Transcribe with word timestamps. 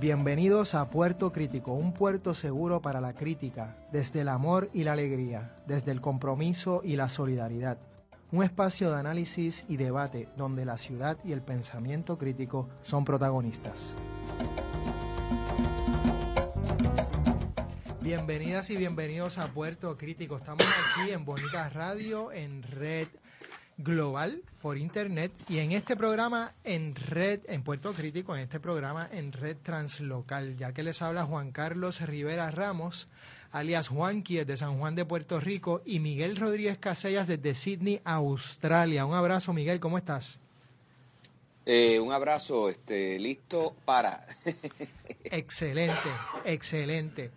Bienvenidos 0.00 0.76
a 0.76 0.90
Puerto 0.90 1.32
Crítico, 1.32 1.72
un 1.72 1.92
puerto 1.92 2.32
seguro 2.32 2.80
para 2.80 3.00
la 3.00 3.14
crítica, 3.14 3.76
desde 3.90 4.20
el 4.20 4.28
amor 4.28 4.70
y 4.72 4.84
la 4.84 4.92
alegría, 4.92 5.56
desde 5.66 5.90
el 5.90 6.00
compromiso 6.00 6.82
y 6.84 6.94
la 6.94 7.08
solidaridad. 7.08 7.78
Un 8.30 8.44
espacio 8.44 8.92
de 8.92 9.00
análisis 9.00 9.64
y 9.68 9.76
debate 9.76 10.28
donde 10.36 10.64
la 10.64 10.78
ciudad 10.78 11.18
y 11.24 11.32
el 11.32 11.42
pensamiento 11.42 12.16
crítico 12.16 12.68
son 12.82 13.04
protagonistas. 13.04 13.96
Bienvenidas 18.00 18.70
y 18.70 18.76
bienvenidos 18.76 19.38
a 19.38 19.48
Puerto 19.48 19.98
Crítico. 19.98 20.36
Estamos 20.36 20.64
aquí 20.64 21.10
en 21.10 21.24
Bonita 21.24 21.70
Radio, 21.70 22.30
en 22.30 22.62
Red 22.62 23.08
global 23.78 24.42
por 24.60 24.76
internet 24.76 25.32
y 25.48 25.58
en 25.58 25.72
este 25.72 25.96
programa 25.96 26.52
en 26.64 26.94
red, 26.94 27.40
en 27.46 27.62
Puerto 27.62 27.92
Crítico, 27.92 28.34
en 28.34 28.42
este 28.42 28.60
programa 28.60 29.08
en 29.10 29.32
red 29.32 29.56
translocal, 29.62 30.58
ya 30.58 30.72
que 30.72 30.82
les 30.82 31.00
habla 31.00 31.24
Juan 31.24 31.52
Carlos 31.52 32.00
Rivera 32.00 32.50
Ramos, 32.50 33.08
alias 33.52 33.88
Juanqui 33.88 34.44
de 34.44 34.56
San 34.56 34.78
Juan 34.78 34.96
de 34.96 35.04
Puerto 35.04 35.40
Rico 35.40 35.80
y 35.86 36.00
Miguel 36.00 36.36
Rodríguez 36.36 36.78
Casellas 36.78 37.28
desde 37.28 37.54
Sydney, 37.54 38.00
Australia. 38.04 39.06
Un 39.06 39.14
abrazo, 39.14 39.52
Miguel, 39.52 39.80
¿cómo 39.80 39.96
estás? 39.96 40.40
Eh, 41.64 42.00
un 42.00 42.12
abrazo, 42.12 42.68
este, 42.70 43.18
listo 43.18 43.76
para. 43.84 44.26
excelente, 45.24 46.08
excelente. 46.44 47.30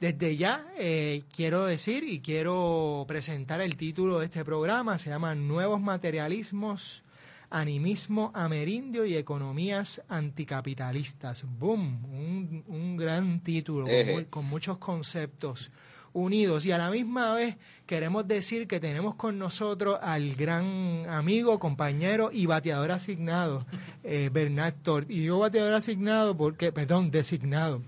Desde 0.00 0.34
ya 0.34 0.64
eh, 0.78 1.24
quiero 1.30 1.66
decir 1.66 2.04
y 2.04 2.20
quiero 2.20 3.04
presentar 3.06 3.60
el 3.60 3.76
título 3.76 4.18
de 4.18 4.24
este 4.24 4.46
programa, 4.46 4.98
se 4.98 5.10
llama 5.10 5.34
Nuevos 5.34 5.78
Materialismos, 5.78 7.04
Animismo 7.50 8.32
Amerindio 8.34 9.04
y 9.04 9.14
Economías 9.14 10.00
Anticapitalistas. 10.08 11.44
¡Boom! 11.46 12.64
Un, 12.66 12.96
gran 12.96 13.40
título 13.40 13.86
con, 14.30 14.46
muchos 14.46 14.78
conceptos 14.78 15.70
unidos 16.14 16.64
y 16.64 16.72
a 16.72 16.78
la 16.78 16.90
misma 16.90 17.34
vez 17.34 17.58
queremos 17.84 18.26
decir 18.26 18.66
que 18.66 18.80
tenemos 18.80 19.16
con 19.16 19.38
nosotros 19.38 19.98
al 20.00 20.34
gran 20.34 21.04
amigo, 21.10 21.58
compañero 21.58 22.30
y 22.32 22.46
bateador 22.46 22.92
asignado, 22.92 23.66
eh, 24.02 24.30
Bernard 24.32 24.76
Tort. 24.82 25.10
Y 25.10 25.20
digo 25.20 25.40
bateador 25.40 25.74
asignado 25.74 26.34
porque, 26.34 26.72
perdón, 26.72 27.10
designado 27.10 27.82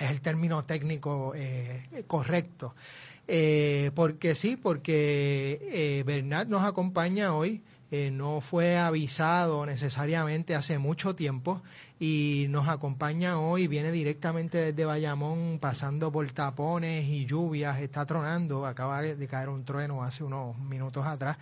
es 0.00 0.10
el 0.10 0.20
término 0.20 0.64
técnico 0.64 1.32
eh, 1.34 2.04
correcto. 2.06 2.74
Eh, 3.26 3.90
porque 3.94 4.34
sí, 4.34 4.56
porque 4.56 5.58
eh, 5.62 6.02
Bernat 6.04 6.48
nos 6.48 6.62
acompaña 6.62 7.34
hoy, 7.34 7.62
eh, 7.90 8.10
no 8.10 8.40
fue 8.42 8.76
avisado 8.76 9.64
necesariamente 9.64 10.54
hace 10.54 10.78
mucho 10.78 11.14
tiempo 11.14 11.62
y 11.98 12.46
nos 12.50 12.68
acompaña 12.68 13.38
hoy, 13.38 13.66
viene 13.66 13.92
directamente 13.92 14.58
desde 14.58 14.84
Bayamón, 14.84 15.58
pasando 15.58 16.12
por 16.12 16.30
tapones 16.32 17.08
y 17.08 17.24
lluvias, 17.24 17.80
está 17.80 18.04
tronando, 18.04 18.66
acaba 18.66 19.00
de 19.00 19.28
caer 19.28 19.48
un 19.48 19.64
trueno 19.64 20.02
hace 20.02 20.22
unos 20.22 20.58
minutos 20.58 21.06
atrás. 21.06 21.38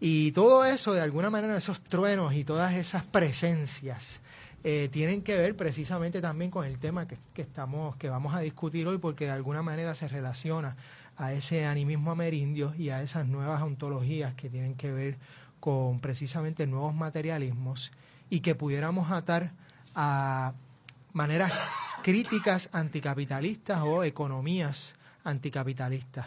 Y 0.00 0.32
todo 0.32 0.64
eso, 0.64 0.94
de 0.94 1.02
alguna 1.02 1.28
manera, 1.28 1.56
esos 1.56 1.80
truenos 1.80 2.32
y 2.32 2.44
todas 2.44 2.74
esas 2.74 3.02
presencias 3.04 4.20
eh, 4.64 4.88
tienen 4.90 5.22
que 5.22 5.36
ver 5.36 5.56
precisamente 5.56 6.20
también 6.20 6.50
con 6.50 6.64
el 6.64 6.78
tema 6.78 7.06
que, 7.06 7.18
estamos, 7.36 7.96
que 7.96 8.08
vamos 8.08 8.34
a 8.34 8.40
discutir 8.40 8.86
hoy, 8.86 8.98
porque 8.98 9.26
de 9.26 9.30
alguna 9.30 9.62
manera 9.62 9.94
se 9.94 10.08
relaciona 10.08 10.76
a 11.16 11.32
ese 11.32 11.66
animismo 11.66 12.10
amerindio 12.10 12.74
y 12.76 12.90
a 12.90 13.02
esas 13.02 13.26
nuevas 13.26 13.62
ontologías 13.62 14.34
que 14.34 14.48
tienen 14.48 14.74
que 14.74 14.92
ver 14.92 15.18
con 15.60 16.00
precisamente 16.00 16.66
nuevos 16.66 16.94
materialismos 16.94 17.92
y 18.30 18.40
que 18.40 18.54
pudiéramos 18.54 19.10
atar 19.10 19.52
a 19.94 20.54
maneras 21.12 21.52
críticas 22.02 22.68
anticapitalistas 22.72 23.82
o 23.82 24.04
economías 24.04 24.94
anticapitalistas 25.24 26.26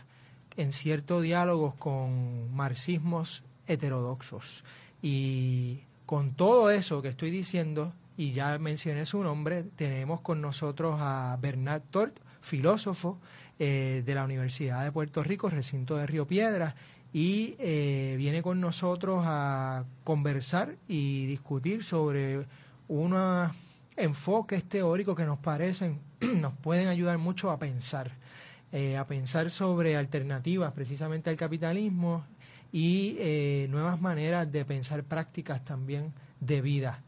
en 0.58 0.74
ciertos 0.74 1.24
diálogos 1.24 1.76
con 1.76 2.54
marxismos 2.54 3.44
heterodoxos. 3.68 4.64
Y 5.02 5.82
con 6.06 6.34
todo 6.34 6.72
eso 6.72 7.02
que 7.02 7.08
estoy 7.08 7.32
diciendo, 7.32 7.94
y 8.22 8.34
ya 8.34 8.60
mencioné 8.60 9.08
su 9.08 9.24
nombre, 9.24 9.64
tenemos 9.64 10.22
con 10.22 10.42
nosotros 10.42 10.98
a 11.00 11.36
Bernard 11.42 11.82
Tort, 11.90 12.20
filósofo 12.42 13.20
eh, 13.58 14.04
de 14.06 14.14
la 14.14 14.24
Universidad 14.24 14.84
de 14.84 14.92
Puerto 14.92 15.24
Rico, 15.24 15.50
recinto 15.50 15.98
de 15.98 16.06
Río 16.06 16.28
Piedras, 16.28 16.76
y 17.12 17.56
eh, 17.58 18.14
viene 18.20 18.44
con 18.44 18.62
nosotros 18.62 19.24
a 19.26 19.86
conversar 20.04 20.76
y 20.88 21.26
discutir 21.26 21.84
sobre 21.84 22.46
unos 22.90 23.50
enfoques 23.98 24.66
teóricos 24.66 25.16
que 25.16 25.26
nos 25.26 25.40
parecen, 25.40 26.00
nos 26.22 26.54
pueden 26.54 26.90
ayudar 26.90 27.18
mucho 27.18 27.50
a 27.50 27.58
pensar, 27.58 28.12
eh, 28.72 28.98
a 28.98 29.08
pensar 29.08 29.50
sobre 29.50 29.98
alternativas 29.98 30.74
precisamente 30.74 31.32
al 31.32 31.38
capitalismo 31.38 32.24
y 32.72 33.18
nuevas 33.68 34.00
maneras 34.00 34.52
de 34.52 34.64
pensar 34.64 35.04
prácticas 35.04 35.66
también 35.66 36.14
de 36.40 36.62
vida. 36.62 37.02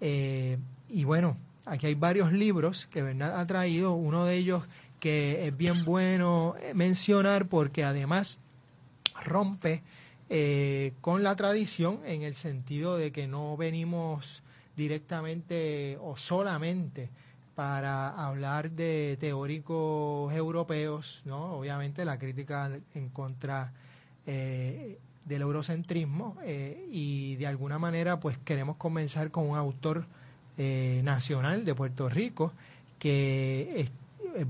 Eh, 0.00 0.58
y 0.88 1.04
bueno, 1.04 1.36
aquí 1.64 1.86
hay 1.86 1.94
varios 1.94 2.32
libros 2.32 2.86
que 2.90 3.02
Bernard 3.02 3.34
ha 3.34 3.46
traído, 3.46 3.94
uno 3.94 4.24
de 4.24 4.36
ellos 4.36 4.64
que 5.00 5.46
es 5.46 5.56
bien 5.56 5.84
bueno 5.84 6.54
mencionar 6.74 7.46
porque 7.46 7.84
además 7.84 8.38
rompe 9.24 9.82
eh, 10.30 10.92
con 11.00 11.22
la 11.22 11.36
tradición 11.36 12.00
en 12.04 12.22
el 12.22 12.34
sentido 12.34 12.96
de 12.96 13.12
que 13.12 13.26
no 13.26 13.56
venimos 13.56 14.42
directamente 14.76 15.96
o 16.00 16.16
solamente 16.16 17.08
para 17.54 18.10
hablar 18.10 18.70
de 18.70 19.16
teóricos 19.18 20.32
europeos, 20.32 21.22
¿no? 21.24 21.54
Obviamente 21.54 22.04
la 22.04 22.18
crítica 22.18 22.70
en 22.94 23.08
contra 23.08 23.72
eh, 24.26 24.98
del 25.24 25.42
eurocentrismo 25.42 26.36
eh, 26.42 26.86
y 26.90 27.36
de 27.36 27.46
alguna 27.46 27.78
manera 27.78 28.18
pues 28.18 28.38
queremos 28.38 28.76
comenzar 28.76 29.30
con 29.30 29.48
un 29.48 29.56
autor 29.56 30.06
eh, 30.56 31.00
nacional 31.04 31.64
de 31.64 31.74
Puerto 31.74 32.08
Rico 32.08 32.52
que 32.98 33.80
es, 33.80 33.90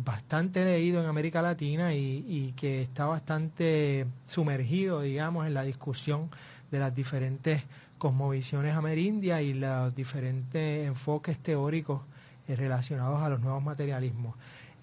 bastante 0.05 0.65
leído 0.65 1.01
en 1.01 1.06
América 1.06 1.41
Latina 1.41 1.95
y, 1.95 2.53
que 2.56 2.83
está 2.83 3.06
bastante 3.06 4.06
sumergido 4.27 5.01
digamos 5.01 5.47
en 5.47 5.55
la 5.55 5.62
discusión 5.62 6.29
de 6.71 6.79
las 6.79 6.95
diferentes 6.95 7.62
cosmovisiones 7.97 8.75
amerindias 8.75 9.41
y 9.41 9.55
los 9.55 9.95
diferentes 9.95 10.87
enfoques 10.87 11.39
teóricos 11.39 12.03
eh, 12.49 12.56
relacionados 12.56 13.23
a 13.23 13.31
los 13.31 13.41
nuevos 13.41 13.62
materialismos. 13.62 14.35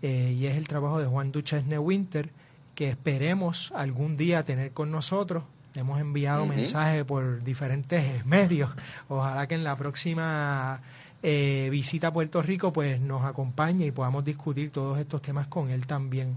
Y 0.02 0.46
es 0.46 0.56
el 0.56 0.67
trabajo 0.67 1.00
de 1.00 1.07
Juan 1.07 1.31
Duchesne 1.31 1.79
Winter 1.79 2.29
que 2.75 2.90
esperemos 2.90 3.72
algún 3.75 4.17
día 4.17 4.44
tener 4.44 4.72
con 4.72 4.91
nosotros 4.91 5.44
hemos 5.75 5.99
enviado 5.99 6.45
mensajes 6.45 7.03
por 7.03 7.43
diferentes 7.43 8.25
medios. 8.27 8.71
Ojalá 9.07 9.47
que 9.47 9.55
en 9.55 9.63
la 9.63 9.77
próxima 9.77 10.81
eh, 11.22 11.69
visita 11.72 12.07
a 12.07 12.13
Puerto 12.13 12.41
Rico 12.41 12.72
pues 12.72 12.99
nos 12.99 13.23
acompañe 13.23 13.87
y 13.87 13.91
podamos 13.91 14.23
discutir 14.23 14.72
todos 14.72 14.99
estos 14.99 15.22
temas 15.22 15.47
con 15.47 15.69
él 15.69 15.85
también. 15.87 16.35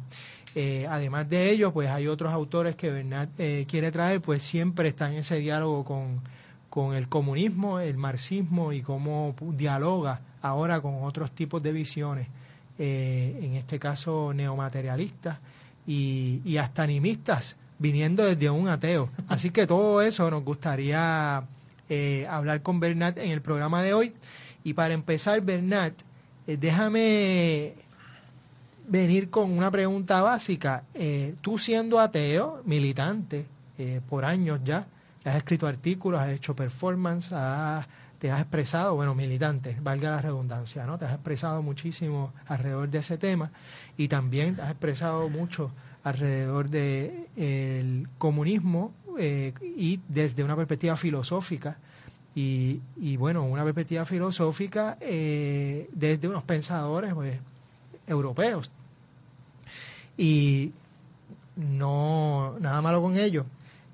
Eh, 0.55 0.87
además 0.89 1.29
de 1.29 1.51
ello, 1.51 1.73
pues 1.73 1.91
hay 1.91 2.09
otros 2.09 2.33
autores 2.33 2.75
que 2.75 2.91
Bernat 2.91 3.29
eh, 3.39 3.67
quiere 3.69 3.93
traer, 3.93 4.21
pues 4.21 4.43
siempre 4.43 4.89
está 4.89 5.11
en 5.11 5.19
ese 5.19 5.37
diálogo 5.37 5.85
con, 5.85 6.21
con 6.71 6.95
el 6.95 7.09
comunismo, 7.09 7.81
el 7.81 7.97
marxismo 7.97 8.73
y 8.73 8.83
cómo 8.83 9.35
dialoga 9.41 10.21
ahora 10.41 10.81
con 10.81 11.05
otros 11.05 11.33
tipos 11.33 11.63
de 11.63 11.73
visiones, 11.73 12.29
en 12.79 13.55
este 13.55 13.79
caso 13.79 14.33
neomaterialistas 14.33 15.39
y, 15.87 16.41
y 16.45 16.57
hasta 16.59 16.85
animistas 16.85 17.57
viniendo 17.79 18.25
desde 18.25 18.51
un 18.51 18.69
ateo. 18.69 19.09
Así 19.29 19.51
que 19.51 19.67
todo 19.67 20.03
eso 20.03 20.31
nos 20.31 20.45
gustaría 20.45 21.45
eh, 21.89 22.27
hablar 22.29 22.63
con 22.63 22.81
Bernat 22.81 23.19
en 23.19 23.31
el 23.31 23.41
programa 23.41 23.83
de 23.83 23.95
hoy. 23.95 24.13
Y 24.65 24.75
para 24.75 24.95
empezar, 24.95 25.41
Bernat, 25.41 25.95
eh, 26.47 26.57
déjame 26.57 27.75
venir 28.87 29.31
con 29.31 29.51
una 29.51 29.71
pregunta 29.71 30.23
básica. 30.23 30.85
Eh, 30.95 31.35
tú 31.41 31.59
siendo 31.59 32.01
ateo, 32.01 32.63
militante, 32.65 33.47
por 34.09 34.25
años 34.25 34.59
ya, 34.65 34.89
has 35.25 35.37
escrito 35.37 35.69
artículos, 35.69 36.21
has 36.21 36.31
hecho 36.31 36.57
performance, 36.57 37.29
te 38.19 38.31
has 38.31 38.41
expresado, 38.41 38.97
bueno, 38.97 39.15
militante, 39.15 39.77
valga 39.81 40.11
la 40.11 40.21
redundancia, 40.21 40.85
¿no? 40.85 40.99
Te 40.99 41.05
has 41.05 41.13
expresado 41.13 41.63
muchísimo 41.63 42.33
alrededor 42.47 42.89
de 42.89 42.99
ese 42.99 43.19
tema 43.19 43.53
y 43.97 44.09
también 44.09 44.57
te 44.57 44.63
has 44.63 44.71
expresado 44.71 45.29
mucho 45.29 45.71
alrededor 46.05 46.69
del 46.69 47.27
el 47.37 48.09
comunismo 48.19 48.93
eh, 49.19 49.53
y 49.61 50.01
desde 50.09 50.45
una 50.45 50.55
perspectiva 50.55 50.97
filosófica 50.97 51.77
y, 52.41 53.17
bueno, 53.17 53.43
una 53.43 53.65
perspectiva 53.65 54.07
filosófica 54.07 54.97
eh, 55.01 55.91
desde 55.93 56.29
unos 56.29 56.45
pensadores 56.45 57.13
pues, 57.13 57.37
europeos. 58.07 58.71
Y 60.17 60.71
no, 61.57 62.55
nada 62.61 62.81
malo 62.81 63.03
con 63.03 63.19
ello. 63.19 63.45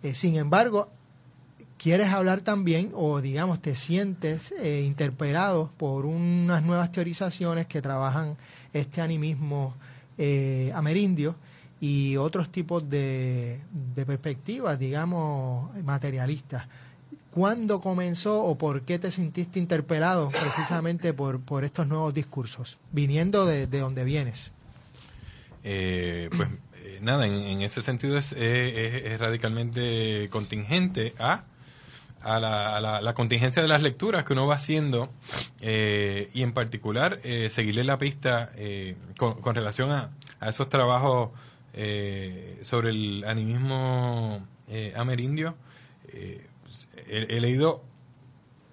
Eh, 0.02 0.14
sin 0.14 0.36
embargo, 0.36 0.90
quieres 1.78 2.08
hablar 2.08 2.42
también, 2.42 2.90
o 2.92 3.22
digamos, 3.22 3.62
te 3.62 3.76
sientes 3.76 4.52
interpelado 4.62 5.70
por 5.78 6.04
unas 6.04 6.62
nuevas 6.62 6.92
teorizaciones 6.92 7.66
que 7.66 7.80
trabajan 7.80 8.36
este 8.74 9.00
animismo 9.00 9.74
amerindio 10.74 11.34
y 11.80 12.16
otros 12.16 12.50
tipos 12.50 12.88
de, 12.88 13.60
de 13.72 14.06
perspectivas, 14.06 14.78
digamos, 14.78 15.74
materialistas. 15.82 16.66
¿Cuándo 17.30 17.80
comenzó 17.80 18.44
o 18.44 18.56
por 18.56 18.82
qué 18.82 19.00
te 19.00 19.10
sentiste 19.10 19.58
interpelado 19.58 20.28
precisamente 20.30 21.12
por, 21.12 21.40
por 21.40 21.64
estos 21.64 21.88
nuevos 21.88 22.14
discursos, 22.14 22.78
viniendo 22.92 23.44
de, 23.44 23.66
de 23.66 23.80
donde 23.80 24.04
vienes? 24.04 24.52
Eh, 25.64 26.30
pues 26.36 26.48
eh, 26.76 26.98
nada, 27.00 27.26
en, 27.26 27.62
ese 27.62 27.82
sentido 27.82 28.18
es, 28.18 28.32
es, 28.32 29.18
radicalmente 29.18 30.28
contingente 30.30 31.14
a, 31.18 31.42
a, 32.20 32.38
la, 32.38 33.00
la, 33.00 33.14
contingencia 33.14 33.62
de 33.62 33.68
las 33.68 33.82
lecturas 33.82 34.24
que 34.24 34.34
uno 34.34 34.46
va 34.46 34.54
haciendo 34.54 35.10
eh, 35.60 36.30
y 36.34 36.42
en 36.42 36.52
particular 36.52 37.20
seguirle 37.48 37.82
la 37.82 37.98
pista 37.98 38.52
con, 39.18 39.40
con, 39.40 39.54
relación 39.54 39.90
a, 39.90 40.10
a 40.38 40.50
esos 40.50 40.68
trabajos 40.68 41.30
sobre 42.62 42.90
el 42.90 43.24
animismo 43.26 44.46
amerindio. 44.96 45.56
He, 46.12 46.46
he, 47.06 47.40
leído 47.40 47.82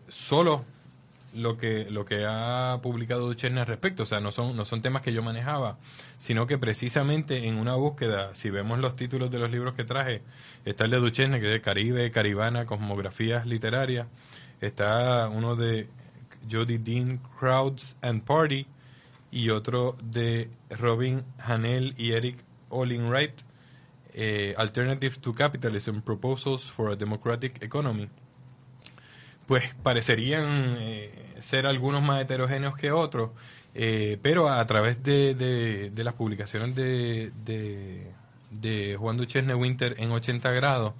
solo 0.07 0.65
lo 1.33 1.57
que 1.57 1.89
lo 1.89 2.06
que 2.06 2.25
ha 2.27 2.80
publicado 2.81 3.25
Duchenne 3.25 3.62
al 3.62 3.68
respecto, 3.68 4.03
o 4.03 4.06
sea, 4.06 4.19
no 4.19 4.31
son 4.31 4.56
no 4.56 4.65
son 4.65 4.81
temas 4.81 5.01
que 5.01 5.13
yo 5.13 5.24
manejaba, 5.24 5.77
sino 6.18 6.45
que 6.45 6.57
precisamente 6.57 7.48
en 7.48 7.57
una 7.57 7.75
búsqueda, 7.75 8.36
si 8.36 8.50
vemos 8.50 8.80
los 8.80 8.95
títulos 8.95 9.31
de 9.31 9.39
los 9.39 9.51
libros 9.51 9.74
que 9.74 9.83
traje, 9.83 10.21
está 10.65 10.86
el 10.86 10.92
de 10.92 10.98
Duchenne 10.98 11.39
que 11.39 11.56
es 11.56 11.62
Caribe, 11.62 12.12
Caribana, 12.12 12.65
Cosmografías 12.65 13.45
Literarias, 13.45 14.07
está 14.59 15.30
uno 15.30 15.56
de 15.56 15.88
Jody 16.51 16.77
Dean, 16.77 17.19
Crowds 17.39 17.95
and 18.01 18.24
Party, 18.24 18.68
y 19.31 19.50
otro 19.50 19.95
de 20.03 20.50
Robin 20.69 21.24
Hanel 21.39 21.94
y 21.98 22.12
Eric 22.12 22.38
Olinwright, 22.71 23.41
eh, 24.13 24.53
Alternative 24.57 25.15
to 25.21 25.33
Capitalism, 25.33 26.00
Proposals 26.01 26.63
for 26.63 26.91
a 26.91 26.95
Democratic 26.95 27.62
Economy 27.62 28.09
pues 29.51 29.75
parecerían 29.83 30.77
eh, 30.79 31.12
ser 31.41 31.65
algunos 31.65 32.01
más 32.01 32.21
heterogéneos 32.21 32.77
que 32.77 32.94
otros, 32.94 33.31
eh, 33.75 34.18
pero 34.21 34.50
a 34.50 34.65
través 34.65 35.03
de, 35.03 35.35
de, 35.94 36.03
las 36.06 36.13
publicaciones 36.13 36.73
de, 36.73 37.31
de, 38.50 38.95
Juan 38.97 39.17
Duchesne 39.17 39.53
Winter 39.53 39.95
en 39.97 40.09
80 40.12 40.51
grados, 40.51 40.94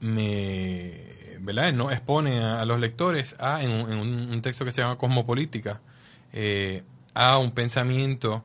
me, 0.00 1.36
¿verdad? 1.40 1.74
no 1.74 1.90
expone 1.90 2.42
a, 2.42 2.64
los 2.64 2.80
lectores 2.80 3.36
a, 3.38 3.62
en, 3.62 3.70
un, 3.70 4.40
texto 4.40 4.64
que 4.64 4.72
se 4.72 4.80
llama 4.80 4.96
Cosmopolítica, 4.96 5.82
eh, 6.32 6.84
a 7.12 7.36
un 7.36 7.50
pensamiento 7.50 8.44